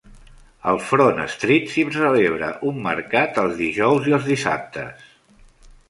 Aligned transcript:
Al 0.69 0.79
Front 0.85 1.21
Street 1.33 1.69
s'hi 1.75 1.85
celebra 1.99 2.49
un 2.73 2.81
mercat 2.91 3.39
els 3.45 3.57
dijous 3.63 4.11
i 4.13 4.19
els 4.21 4.31
dissabtes. 4.35 5.11